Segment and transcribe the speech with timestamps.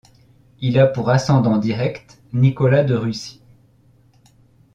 [0.61, 3.39] Il a pour ascendant direct Nicolas de Russie.